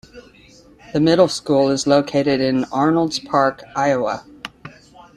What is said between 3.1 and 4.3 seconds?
Park, Iowa.